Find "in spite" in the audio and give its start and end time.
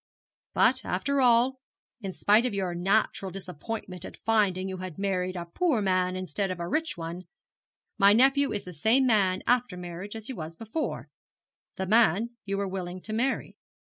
2.01-2.47